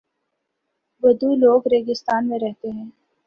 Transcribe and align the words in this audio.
بدو 1.03 1.35
لوگ 1.35 1.67
ریگستان 1.67 2.29
میں 2.29 2.39
رہتے 2.39 2.69
ہیں۔ 2.69 2.89